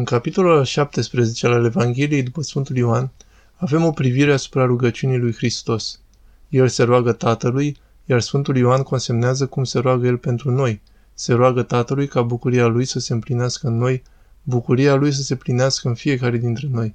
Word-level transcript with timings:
În 0.00 0.06
capitolul 0.06 0.64
17 0.64 1.46
al 1.46 1.64
Evangheliei 1.64 2.22
după 2.22 2.42
Sfântul 2.42 2.76
Ioan, 2.76 3.10
avem 3.56 3.84
o 3.84 3.90
privire 3.90 4.32
asupra 4.32 4.64
rugăciunii 4.64 5.18
lui 5.18 5.32
Hristos. 5.32 6.00
El 6.48 6.68
se 6.68 6.82
roagă 6.82 7.12
Tatălui, 7.12 7.76
iar 8.04 8.20
Sfântul 8.20 8.56
Ioan 8.56 8.82
consemnează 8.82 9.46
cum 9.46 9.64
se 9.64 9.78
roagă 9.78 10.06
el 10.06 10.16
pentru 10.16 10.50
noi. 10.50 10.80
Se 11.14 11.32
roagă 11.32 11.62
Tatălui 11.62 12.08
ca 12.08 12.22
bucuria 12.22 12.66
lui 12.66 12.84
să 12.84 12.98
se 12.98 13.12
împlinească 13.12 13.66
în 13.66 13.76
noi, 13.76 14.02
bucuria 14.42 14.94
lui 14.94 15.12
să 15.12 15.22
se 15.22 15.34
plinească 15.34 15.88
în 15.88 15.94
fiecare 15.94 16.36
dintre 16.36 16.68
noi. 16.70 16.94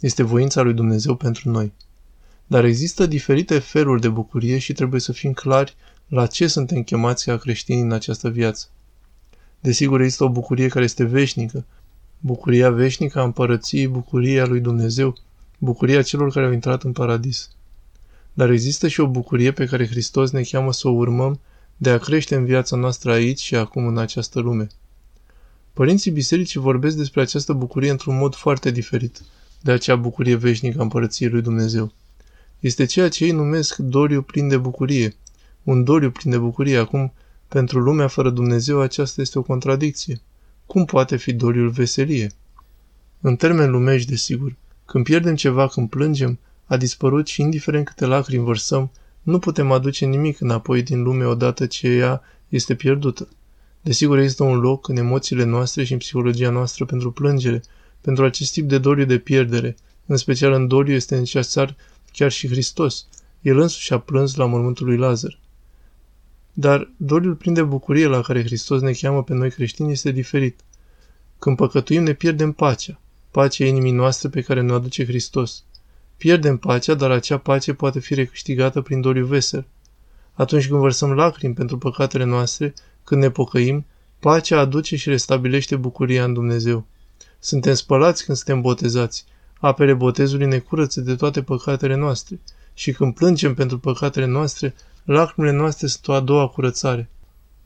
Este 0.00 0.22
voința 0.22 0.62
lui 0.62 0.74
Dumnezeu 0.74 1.14
pentru 1.14 1.50
noi. 1.50 1.72
Dar 2.46 2.64
există 2.64 3.06
diferite 3.06 3.58
feluri 3.58 4.00
de 4.00 4.08
bucurie 4.08 4.58
și 4.58 4.72
trebuie 4.72 5.00
să 5.00 5.12
fim 5.12 5.32
clari 5.32 5.74
la 6.08 6.26
ce 6.26 6.46
suntem 6.46 6.82
chemați 6.82 7.24
ca 7.24 7.36
creștini 7.36 7.80
în 7.80 7.92
această 7.92 8.28
viață. 8.28 8.66
Desigur, 9.60 10.00
există 10.00 10.24
o 10.24 10.28
bucurie 10.28 10.68
care 10.68 10.84
este 10.84 11.04
veșnică, 11.04 11.64
bucuria 12.24 12.70
veșnică 12.70 13.18
a 13.18 13.22
împărăției, 13.22 13.88
bucuria 13.88 14.46
lui 14.46 14.60
Dumnezeu, 14.60 15.16
bucuria 15.58 16.02
celor 16.02 16.30
care 16.30 16.46
au 16.46 16.52
intrat 16.52 16.82
în 16.82 16.92
paradis. 16.92 17.50
Dar 18.32 18.50
există 18.50 18.88
și 18.88 19.00
o 19.00 19.06
bucurie 19.06 19.52
pe 19.52 19.64
care 19.64 19.86
Hristos 19.86 20.30
ne 20.30 20.42
cheamă 20.42 20.72
să 20.72 20.88
o 20.88 20.90
urmăm 20.90 21.40
de 21.76 21.90
a 21.90 21.98
crește 21.98 22.34
în 22.34 22.44
viața 22.44 22.76
noastră 22.76 23.12
aici 23.12 23.40
și 23.40 23.56
acum 23.56 23.86
în 23.86 23.98
această 23.98 24.40
lume. 24.40 24.66
Părinții 25.72 26.10
bisericii 26.10 26.60
vorbesc 26.60 26.96
despre 26.96 27.20
această 27.20 27.52
bucurie 27.52 27.90
într-un 27.90 28.18
mod 28.18 28.34
foarte 28.34 28.70
diferit 28.70 29.22
de 29.60 29.72
acea 29.72 29.96
bucurie 29.96 30.34
veșnică 30.34 30.78
a 30.78 30.82
împărăției 30.82 31.28
lui 31.28 31.42
Dumnezeu. 31.42 31.92
Este 32.60 32.84
ceea 32.84 33.08
ce 33.08 33.24
ei 33.24 33.30
numesc 33.30 33.76
doriu 33.76 34.22
plin 34.22 34.48
de 34.48 34.56
bucurie. 34.56 35.14
Un 35.62 35.84
doriu 35.84 36.10
plin 36.10 36.30
de 36.32 36.38
bucurie. 36.38 36.78
Acum, 36.78 37.12
pentru 37.48 37.80
lumea 37.80 38.06
fără 38.06 38.30
Dumnezeu, 38.30 38.80
aceasta 38.80 39.20
este 39.20 39.38
o 39.38 39.42
contradicție. 39.42 40.20
Cum 40.72 40.84
poate 40.84 41.16
fi 41.16 41.32
doriul 41.32 41.68
veselie? 41.68 42.30
În 43.20 43.36
termeni 43.36 43.70
lumești, 43.70 44.10
desigur, 44.10 44.54
când 44.84 45.04
pierdem 45.04 45.34
ceva, 45.34 45.68
când 45.68 45.88
plângem, 45.88 46.38
a 46.64 46.76
dispărut 46.76 47.26
și 47.26 47.40
indiferent 47.40 47.84
câte 47.84 48.06
lacrimi 48.06 48.44
vărsăm, 48.44 48.90
nu 49.22 49.38
putem 49.38 49.70
aduce 49.70 50.04
nimic 50.04 50.40
înapoi 50.40 50.82
din 50.82 51.02
lume 51.02 51.24
odată 51.24 51.66
ce 51.66 51.88
ea 51.88 52.22
este 52.48 52.74
pierdută. 52.74 53.28
Desigur, 53.80 54.18
există 54.18 54.42
un 54.42 54.58
loc 54.58 54.88
în 54.88 54.96
emoțiile 54.96 55.44
noastre 55.44 55.84
și 55.84 55.92
în 55.92 55.98
psihologia 55.98 56.50
noastră 56.50 56.84
pentru 56.84 57.12
plângere, 57.12 57.62
pentru 58.00 58.24
acest 58.24 58.52
tip 58.52 58.68
de 58.68 58.78
doliu 58.78 59.04
de 59.04 59.18
pierdere. 59.18 59.76
În 60.06 60.16
special 60.16 60.52
în 60.52 60.66
doliu 60.66 60.94
este 60.94 61.18
necesar 61.18 61.76
chiar 62.12 62.30
și 62.30 62.48
Hristos. 62.48 63.06
El 63.40 63.58
însuși 63.58 63.92
a 63.92 63.98
plâns 63.98 64.34
la 64.34 64.46
mormântul 64.46 64.86
lui 64.86 64.96
Lazar. 64.96 65.38
Dar 66.52 66.90
doliul 66.96 67.34
plin 67.34 67.54
de 67.54 67.62
bucurie 67.62 68.06
la 68.06 68.20
care 68.20 68.44
Hristos 68.44 68.80
ne 68.80 68.92
cheamă 68.92 69.22
pe 69.22 69.34
noi 69.34 69.50
creștini 69.50 69.92
este 69.92 70.10
diferit. 70.10 70.60
Când 71.42 71.56
păcătuim, 71.56 72.02
ne 72.02 72.12
pierdem 72.12 72.52
pacea, 72.52 73.00
pacea 73.30 73.64
inimii 73.64 73.92
noastre 73.92 74.28
pe 74.28 74.40
care 74.40 74.60
ne 74.60 74.72
aduce 74.72 75.04
Hristos. 75.04 75.64
Pierdem 76.16 76.56
pacea, 76.56 76.94
dar 76.94 77.10
acea 77.10 77.38
pace 77.38 77.74
poate 77.74 78.00
fi 78.00 78.14
recâștigată 78.14 78.80
prin 78.80 79.00
doliu 79.00 79.26
vesel. 79.26 79.66
Atunci 80.32 80.68
când 80.68 80.80
vărsăm 80.80 81.12
lacrimi 81.12 81.54
pentru 81.54 81.78
păcatele 81.78 82.24
noastre, 82.24 82.74
când 83.04 83.22
ne 83.22 83.30
pocăim, 83.30 83.84
pacea 84.20 84.58
aduce 84.58 84.96
și 84.96 85.08
restabilește 85.08 85.76
bucuria 85.76 86.24
în 86.24 86.32
Dumnezeu. 86.32 86.86
Suntem 87.38 87.74
spălați 87.74 88.24
când 88.24 88.36
suntem 88.36 88.60
botezați. 88.60 89.24
Apele 89.60 89.94
botezului 89.94 90.46
ne 90.46 90.58
curăță 90.58 91.00
de 91.00 91.14
toate 91.14 91.42
păcatele 91.42 91.94
noastre. 91.94 92.40
Și 92.74 92.92
când 92.92 93.14
plângem 93.14 93.54
pentru 93.54 93.78
păcatele 93.78 94.26
noastre, 94.26 94.74
lacrimile 95.04 95.52
noastre 95.52 95.86
sunt 95.86 96.08
o 96.08 96.12
a 96.12 96.20
doua 96.20 96.48
curățare. 96.48 97.10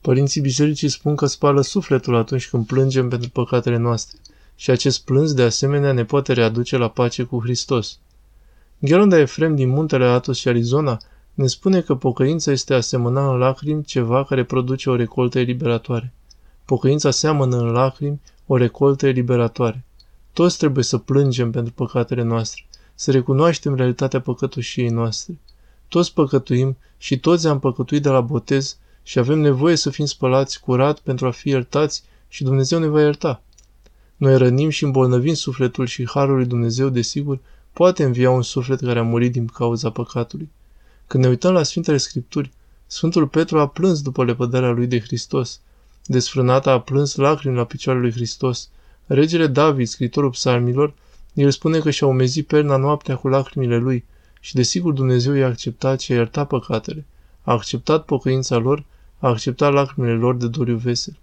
Părinții 0.07 0.41
bisericii 0.41 0.89
spun 0.89 1.15
că 1.15 1.25
spală 1.25 1.61
sufletul 1.61 2.15
atunci 2.15 2.49
când 2.49 2.65
plângem 2.65 3.09
pentru 3.09 3.29
păcatele 3.29 3.77
noastre. 3.77 4.19
Și 4.55 4.71
acest 4.71 5.05
plâns 5.05 5.33
de 5.33 5.41
asemenea 5.41 5.91
ne 5.91 6.05
poate 6.05 6.33
readuce 6.33 6.77
la 6.77 6.89
pace 6.89 7.23
cu 7.23 7.39
Hristos. 7.41 7.99
Gheronda 8.79 9.19
Efrem 9.19 9.55
din 9.55 9.69
muntele 9.69 10.05
Atos 10.05 10.37
și 10.37 10.47
Arizona 10.47 10.97
ne 11.33 11.47
spune 11.47 11.81
că 11.81 11.95
pocăința 11.95 12.51
este 12.51 12.73
asemăna 12.73 13.31
în 13.31 13.37
lacrimi 13.37 13.83
ceva 13.83 14.23
care 14.23 14.43
produce 14.43 14.89
o 14.89 14.95
recoltă 14.95 15.39
eliberatoare. 15.39 16.13
Pocăința 16.65 17.11
seamănă 17.11 17.57
în 17.57 17.71
lacrimi 17.71 18.21
o 18.45 18.57
recoltă 18.57 19.07
eliberatoare. 19.07 19.85
Toți 20.33 20.57
trebuie 20.57 20.83
să 20.83 20.97
plângem 20.97 21.51
pentru 21.51 21.73
păcatele 21.73 22.23
noastre, 22.23 22.65
să 22.95 23.11
recunoaștem 23.11 23.75
realitatea 23.75 24.21
păcătușiei 24.21 24.89
noastre. 24.89 25.37
Toți 25.87 26.13
păcătuim 26.13 26.77
și 26.97 27.19
toți 27.19 27.47
am 27.47 27.59
păcătuit 27.59 28.01
de 28.01 28.09
la 28.09 28.21
botez 28.21 28.77
și 29.07 29.19
avem 29.19 29.39
nevoie 29.39 29.75
să 29.75 29.89
fim 29.89 30.05
spălați 30.05 30.59
curat 30.59 30.99
pentru 30.99 31.27
a 31.27 31.31
fi 31.31 31.49
iertați 31.49 32.03
și 32.27 32.43
Dumnezeu 32.43 32.79
ne 32.79 32.87
va 32.87 33.01
ierta. 33.01 33.41
Noi 34.15 34.37
rănim 34.37 34.69
și 34.69 34.83
îmbolnăvim 34.83 35.33
sufletul 35.33 35.85
și 35.85 36.09
harul 36.09 36.35
lui 36.35 36.45
Dumnezeu, 36.45 36.89
desigur, 36.89 37.39
poate 37.73 38.03
învia 38.03 38.29
un 38.29 38.41
suflet 38.41 38.79
care 38.79 38.99
a 38.99 39.03
murit 39.03 39.31
din 39.31 39.45
cauza 39.45 39.89
păcatului. 39.89 40.49
Când 41.07 41.23
ne 41.23 41.29
uităm 41.29 41.53
la 41.53 41.63
Sfintele 41.63 41.97
Scripturi, 41.97 42.51
Sfântul 42.87 43.27
Petru 43.27 43.59
a 43.59 43.67
plâns 43.67 44.01
după 44.01 44.23
lepădarea 44.23 44.69
lui 44.69 44.87
de 44.87 44.99
Hristos. 44.99 45.59
Desfrânata 46.05 46.71
a 46.71 46.79
plâns 46.79 47.15
lacrimi 47.15 47.55
la 47.55 47.65
picioarele 47.65 48.05
lui 48.05 48.13
Hristos. 48.13 48.69
Regele 49.05 49.47
David, 49.47 49.87
scritorul 49.87 50.29
psalmilor, 50.29 50.93
el 51.33 51.51
spune 51.51 51.79
că 51.79 51.89
și-a 51.89 52.07
umezit 52.07 52.47
perna 52.47 52.77
noaptea 52.77 53.15
cu 53.15 53.27
lacrimile 53.27 53.77
lui 53.77 54.05
și 54.39 54.55
desigur 54.55 54.93
Dumnezeu 54.93 55.33
i-a 55.33 55.47
acceptat 55.47 55.99
și 55.99 56.11
a 56.11 56.15
iertat 56.15 56.47
păcatele. 56.47 57.05
A 57.43 57.51
acceptat 57.51 58.05
pocăința 58.05 58.57
lor, 58.57 58.85
a 59.19 59.27
acceptat 59.27 59.73
lacrimile 59.73 60.13
lor 60.13 60.35
de 60.35 60.47
doriu 60.47 60.75
vesel. 60.75 61.17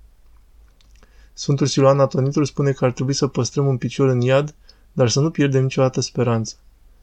Sfântul 1.33 1.67
Siluan 1.67 2.01
Atonitul 2.01 2.45
spune 2.45 2.73
că 2.73 2.85
ar 2.85 2.93
trebui 2.93 3.13
să 3.13 3.27
păstrăm 3.27 3.67
un 3.67 3.77
picior 3.77 4.09
în 4.09 4.21
iad, 4.21 4.55
dar 4.93 5.09
să 5.09 5.21
nu 5.21 5.31
pierdem 5.31 5.63
niciodată 5.63 6.01
speranța. 6.01 6.55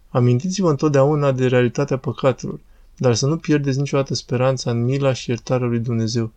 Amintiți-vă 0.09 0.69
întotdeauna 0.69 1.31
de 1.31 1.47
realitatea 1.47 1.97
păcatelor, 1.97 2.59
dar 2.97 3.16
să 3.16 3.28
nu 3.28 3.38
pierdeți 3.38 3.79
niciodată 3.79 4.13
speranța 4.13 4.72
în 4.72 4.84
mila 4.84 5.13
și 5.13 5.29
iertarea 5.29 5.68
lui 5.68 5.79
Dumnezeu, 5.79 6.31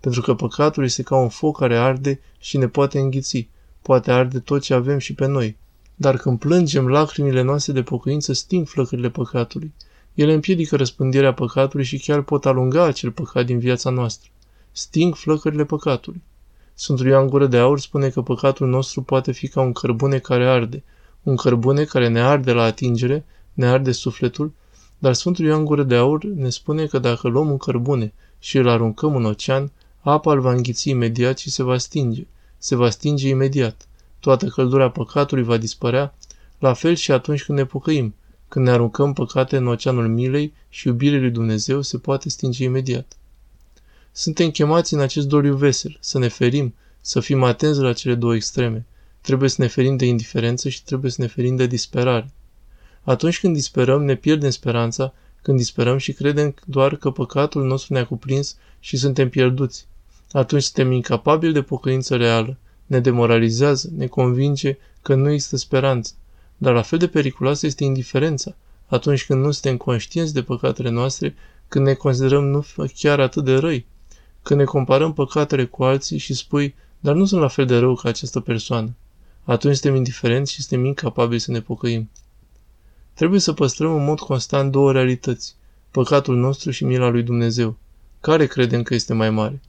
pentru 0.00 0.20
că 0.20 0.34
păcatul 0.34 0.84
este 0.84 1.02
ca 1.02 1.16
un 1.16 1.28
foc 1.28 1.58
care 1.58 1.78
arde 1.78 2.20
și 2.38 2.56
ne 2.56 2.68
poate 2.68 2.98
înghiți, 2.98 3.48
poate 3.82 4.10
arde 4.10 4.38
tot 4.38 4.62
ce 4.62 4.74
avem 4.74 4.98
și 4.98 5.14
pe 5.14 5.26
noi. 5.26 5.56
Dar 5.94 6.16
când 6.16 6.38
plângem, 6.38 6.88
lacrimile 6.88 7.42
noastre 7.42 7.72
de 7.72 7.82
pocăință 7.82 8.32
sting 8.32 8.66
flăcările 8.66 9.10
păcatului. 9.10 9.72
Ele 10.18 10.32
împiedică 10.32 10.76
răspândirea 10.76 11.32
păcatului 11.32 11.84
și 11.84 11.98
chiar 11.98 12.22
pot 12.22 12.46
alunga 12.46 12.84
acel 12.84 13.10
păcat 13.10 13.46
din 13.46 13.58
viața 13.58 13.90
noastră. 13.90 14.30
Sting 14.72 15.14
flăcările 15.14 15.64
păcatului. 15.64 16.22
Sfântul 16.74 17.06
Ioan 17.06 17.26
Gură 17.26 17.46
de 17.46 17.58
Aur 17.58 17.80
spune 17.80 18.08
că 18.08 18.22
păcatul 18.22 18.68
nostru 18.68 19.02
poate 19.02 19.32
fi 19.32 19.48
ca 19.48 19.60
un 19.60 19.72
cărbune 19.72 20.18
care 20.18 20.48
arde, 20.48 20.82
un 21.22 21.36
cărbune 21.36 21.84
care 21.84 22.08
ne 22.08 22.20
arde 22.20 22.52
la 22.52 22.62
atingere, 22.62 23.24
ne 23.52 23.66
arde 23.66 23.92
sufletul, 23.92 24.52
dar 24.98 25.14
Sfântul 25.14 25.44
Ioan 25.44 25.64
Gură 25.64 25.82
de 25.82 25.94
Aur 25.94 26.24
ne 26.24 26.48
spune 26.48 26.86
că 26.86 26.98
dacă 26.98 27.28
luăm 27.28 27.50
un 27.50 27.56
cărbune 27.56 28.12
și 28.38 28.56
îl 28.56 28.68
aruncăm 28.68 29.16
în 29.16 29.24
ocean, 29.24 29.72
apa 30.00 30.32
îl 30.32 30.40
va 30.40 30.52
înghiți 30.52 30.88
imediat 30.88 31.38
și 31.38 31.50
se 31.50 31.62
va 31.62 31.78
stinge. 31.78 32.26
Se 32.58 32.76
va 32.76 32.90
stinge 32.90 33.28
imediat. 33.28 33.88
Toată 34.20 34.46
căldura 34.46 34.90
păcatului 34.90 35.44
va 35.44 35.56
dispărea, 35.56 36.14
la 36.58 36.72
fel 36.72 36.94
și 36.94 37.12
atunci 37.12 37.44
când 37.44 37.58
ne 37.58 37.64
pocăim. 37.64 38.14
Când 38.48 38.64
ne 38.64 38.70
aruncăm 38.70 39.12
păcate 39.12 39.56
în 39.56 39.66
oceanul 39.66 40.08
milei 40.08 40.52
și 40.68 40.86
iubirii 40.86 41.20
lui 41.20 41.30
Dumnezeu 41.30 41.82
se 41.82 41.98
poate 41.98 42.28
stinge 42.28 42.64
imediat. 42.64 43.16
Suntem 44.12 44.50
chemați 44.50 44.94
în 44.94 45.00
acest 45.00 45.26
doliu 45.26 45.56
vesel, 45.56 45.96
să 46.00 46.18
ne 46.18 46.28
ferim, 46.28 46.74
să 47.00 47.20
fim 47.20 47.42
atenți 47.42 47.80
la 47.80 47.92
cele 47.92 48.14
două 48.14 48.34
extreme. 48.34 48.86
Trebuie 49.20 49.48
să 49.48 49.62
ne 49.62 49.66
ferim 49.66 49.96
de 49.96 50.06
indiferență 50.06 50.68
și 50.68 50.84
trebuie 50.84 51.10
să 51.10 51.20
ne 51.22 51.26
ferim 51.26 51.56
de 51.56 51.66
disperare. 51.66 52.30
Atunci 53.02 53.40
când 53.40 53.54
disperăm, 53.54 54.04
ne 54.04 54.14
pierdem 54.14 54.50
speranța, 54.50 55.14
când 55.42 55.58
disperăm 55.58 55.98
și 55.98 56.12
credem 56.12 56.54
doar 56.64 56.96
că 56.96 57.10
păcatul 57.10 57.64
nostru 57.64 57.92
ne-a 57.92 58.06
cuprins 58.06 58.56
și 58.80 58.96
suntem 58.96 59.28
pierduți. 59.28 59.86
Atunci 60.32 60.62
suntem 60.62 60.92
incapabili 60.92 61.52
de 61.52 61.62
pocăință 61.62 62.16
reală, 62.16 62.56
ne 62.86 63.00
demoralizează, 63.00 63.90
ne 63.96 64.06
convinge 64.06 64.76
că 65.02 65.14
nu 65.14 65.30
există 65.30 65.56
speranță. 65.56 66.12
Dar 66.58 66.74
la 66.74 66.82
fel 66.82 66.98
de 66.98 67.06
periculoasă 67.06 67.66
este 67.66 67.84
indiferența, 67.84 68.56
atunci 68.86 69.26
când 69.26 69.44
nu 69.44 69.50
suntem 69.50 69.76
conștienți 69.76 70.34
de 70.34 70.42
păcatele 70.42 70.90
noastre, 70.90 71.34
când 71.68 71.86
ne 71.86 71.94
considerăm 71.94 72.44
nu 72.46 72.64
chiar 72.94 73.20
atât 73.20 73.44
de 73.44 73.56
răi, 73.56 73.86
când 74.42 74.60
ne 74.60 74.66
comparăm 74.66 75.12
păcatele 75.12 75.64
cu 75.64 75.84
alții 75.84 76.18
și 76.18 76.34
spui, 76.34 76.74
dar 77.00 77.14
nu 77.14 77.24
sunt 77.24 77.40
la 77.40 77.48
fel 77.48 77.66
de 77.66 77.78
rău 77.78 77.94
ca 77.94 78.08
această 78.08 78.40
persoană. 78.40 78.94
Atunci 79.44 79.76
suntem 79.76 79.96
indiferenți 79.96 80.52
și 80.52 80.62
suntem 80.62 80.86
incapabili 80.86 81.40
să 81.40 81.50
ne 81.50 81.60
pocăim. 81.60 82.10
Trebuie 83.14 83.40
să 83.40 83.52
păstrăm 83.52 83.94
în 83.94 84.04
mod 84.04 84.18
constant 84.18 84.72
două 84.72 84.92
realități, 84.92 85.56
păcatul 85.90 86.36
nostru 86.36 86.70
și 86.70 86.84
mila 86.84 87.08
lui 87.08 87.22
Dumnezeu. 87.22 87.76
Care 88.20 88.46
credem 88.46 88.82
că 88.82 88.94
este 88.94 89.14
mai 89.14 89.30
mare? 89.30 89.60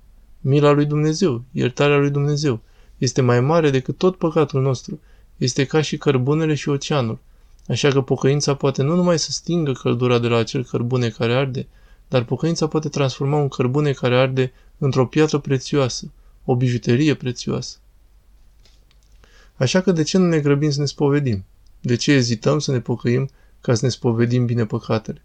Mila 0.42 0.71
lui 0.71 0.85
Dumnezeu, 0.85 1.44
iertarea 1.51 1.97
lui 1.97 2.09
Dumnezeu, 2.09 2.62
este 2.97 3.21
mai 3.21 3.39
mare 3.42 3.69
decât 3.69 3.97
tot 3.97 4.15
păcatul 4.15 4.62
nostru. 4.62 5.00
Este 5.39 5.65
ca 5.65 5.81
și 5.81 5.97
cărbunele 5.97 6.53
și 6.53 6.69
oceanul. 6.69 7.19
Așa 7.68 7.89
că 7.89 8.01
pocăința 8.01 8.56
poate 8.56 8.83
nu 8.83 8.95
numai 8.95 9.19
să 9.19 9.31
stingă 9.31 9.71
căldura 9.71 10.19
de 10.19 10.27
la 10.27 10.38
acel 10.38 10.63
cărbune 10.63 11.09
care 11.09 11.33
arde, 11.33 11.68
dar 12.07 12.24
pocăința 12.24 12.68
poate 12.68 12.89
transforma 12.89 13.38
un 13.38 13.47
cărbune 13.47 13.91
care 13.91 14.18
arde 14.18 14.51
într-o 14.77 15.06
piatră 15.06 15.38
prețioasă, 15.38 16.12
o 16.45 16.56
bijuterie 16.56 17.13
prețioasă. 17.13 17.77
Așa 19.56 19.81
că 19.81 19.91
de 19.91 20.03
ce 20.03 20.18
nu 20.18 20.27
ne 20.27 20.39
grăbim 20.39 20.71
să 20.71 20.80
ne 20.80 20.86
spovedim? 20.86 21.45
De 21.81 21.95
ce 21.95 22.12
ezităm 22.12 22.59
să 22.59 22.71
ne 22.71 22.80
pocăim 22.80 23.30
ca 23.62 23.74
să 23.74 23.85
ne 23.85 23.92
spovedim 23.92 24.45
bine 24.45 24.65
păcatele? 24.65 25.21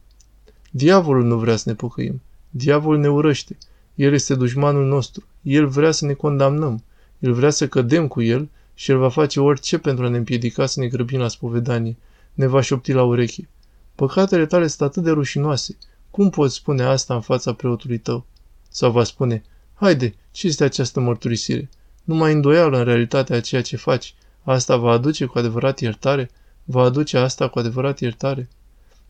Diavolul 0.71 1.25
nu 1.25 1.39
vrea 1.39 1.57
să 1.57 1.69
ne 1.69 1.75
pocăim. 1.75 2.23
Diavolul 2.51 3.01
ne 3.01 3.09
urăște. 3.09 3.57
El 3.95 4.13
este 4.13 4.35
dușmanul 4.35 4.87
nostru. 4.87 5.25
El 5.43 5.67
vrea 5.67 5.91
să 5.91 6.05
ne 6.05 6.13
condamnăm. 6.13 6.85
El 7.19 7.33
vrea 7.33 7.51
să 7.51 7.69
cădem 7.69 8.09
cu 8.09 8.23
el 8.23 8.49
și 8.75 8.91
el 8.91 8.99
va 8.99 9.09
face 9.09 9.41
orice 9.41 9.79
pentru 9.79 10.05
a 10.05 10.09
ne 10.09 10.17
împiedica 10.17 10.67
să 10.67 10.81
ne 10.81 10.87
grăbim 10.87 11.19
la 11.19 11.29
spovedanie. 11.29 11.97
Ne 12.33 12.47
va 12.47 12.61
șopti 12.61 12.93
la 12.93 13.03
ureche. 13.03 13.49
Păcatele 13.95 14.47
tale 14.47 14.67
sunt 14.67 14.81
atât 14.81 15.03
de 15.03 15.11
rușinoase. 15.11 15.77
Cum 16.11 16.31
poți 16.31 16.55
spune 16.55 16.83
asta 16.83 17.15
în 17.15 17.21
fața 17.21 17.53
preotului 17.53 17.99
tău? 17.99 18.27
Sau 18.69 18.91
va 18.91 19.05
spune, 19.05 19.43
haide, 19.75 20.15
ce 20.31 20.47
este 20.47 20.65
această 20.65 21.01
mărturisire? 21.01 21.69
Nu 22.05 22.15
mai 22.15 22.33
îndoială 22.33 22.79
în 22.79 22.85
realitatea 22.85 23.37
a 23.37 23.41
ceea 23.41 23.63
ce 23.63 23.77
faci. 23.77 24.15
Asta 24.43 24.77
va 24.77 24.91
aduce 24.91 25.25
cu 25.25 25.39
adevărat 25.39 25.81
iertare? 25.81 26.31
Va 26.65 26.83
aduce 26.83 27.19
asta 27.19 27.49
cu 27.49 27.59
adevărat 27.59 28.01
iertare? 28.01 28.49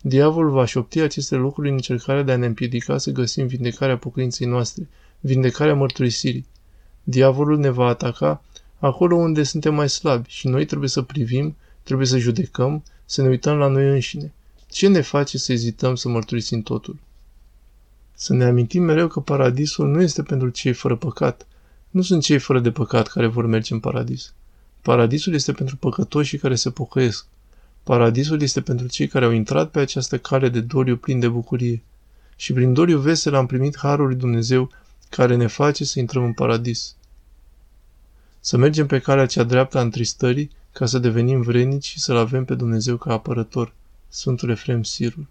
Diavolul 0.01 0.51
va 0.51 0.65
șopti 0.65 1.01
aceste 1.01 1.37
lucruri 1.37 1.69
în 1.69 1.75
încercarea 1.75 2.23
de 2.23 2.33
a 2.33 2.37
ne 2.37 2.47
împiedica 2.47 2.99
să 2.99 3.11
găsim 3.11 3.47
vindecarea 3.47 3.99
pocăinței 3.99 4.47
noastre, 4.47 4.89
vindecarea 5.21 5.75
mărturisirii. 5.75 6.47
Diavolul 7.03 7.59
ne 7.59 7.71
va 7.71 7.87
ataca 7.87 8.43
acolo 8.85 9.17
unde 9.17 9.43
suntem 9.43 9.75
mai 9.75 9.89
slabi 9.89 10.29
și 10.31 10.49
noi 10.49 10.65
trebuie 10.65 10.89
să 10.89 11.03
privim, 11.03 11.57
trebuie 11.83 12.07
să 12.07 12.19
judecăm, 12.19 12.83
să 13.05 13.23
ne 13.23 13.29
uităm 13.29 13.57
la 13.57 13.67
noi 13.67 13.89
înșine. 13.89 14.33
Ce 14.71 14.89
ne 14.89 15.01
face 15.01 15.39
să 15.39 15.53
ezităm 15.53 15.95
să 15.95 16.09
mărturisim 16.09 16.63
totul? 16.63 16.97
Să 18.15 18.35
ne 18.35 18.45
amintim 18.45 18.83
mereu 18.83 19.09
că 19.09 19.21
paradisul 19.21 19.89
nu 19.89 20.03
este 20.03 20.23
pentru 20.23 20.49
cei 20.49 20.73
fără 20.73 20.97
păcat. 20.97 21.47
Nu 21.91 22.03
sunt 22.03 22.23
cei 22.23 22.39
fără 22.39 22.61
de 22.61 22.71
păcat 22.71 23.09
care 23.09 23.27
vor 23.27 23.47
merge 23.47 23.75
în 23.75 23.81
paradis. 23.81 24.33
Paradisul 24.83 25.35
este 25.35 25.53
pentru 25.53 25.77
păcătoșii 25.77 26.39
care 26.39 26.55
se 26.55 26.71
pocăiesc. 26.71 27.27
Paradisul 27.83 28.43
este 28.43 28.61
pentru 28.61 28.87
cei 28.87 29.09
care 29.09 29.25
au 29.25 29.31
intrat 29.31 29.71
pe 29.71 29.79
această 29.79 30.19
cale 30.19 30.49
de 30.49 30.61
doriu 30.61 30.97
plin 30.97 31.21
de 31.21 31.29
bucurie. 31.29 31.83
Și 32.37 32.53
prin 32.53 32.73
doriu 32.73 32.99
vesel 32.99 33.35
am 33.35 33.47
primit 33.47 33.79
harul 33.79 34.07
lui 34.07 34.17
Dumnezeu 34.17 34.71
care 35.09 35.37
ne 35.37 35.47
face 35.47 35.85
să 35.85 35.99
intrăm 35.99 36.25
în 36.25 36.33
paradis. 36.33 36.97
Să 38.47 38.57
mergem 38.57 38.87
pe 38.87 38.99
calea 38.99 39.27
cea 39.27 39.43
dreaptă 39.43 39.79
a 39.79 39.81
întristării 39.81 40.51
ca 40.73 40.87
să 40.87 40.99
devenim 40.99 41.41
vrenici 41.41 41.85
și 41.85 42.01
să-L 42.01 42.17
avem 42.17 42.45
pe 42.45 42.55
Dumnezeu 42.55 42.97
ca 42.97 43.13
apărător. 43.13 43.73
Sfântul 44.09 44.51
Efrem 44.51 44.83
Sirul 44.83 45.27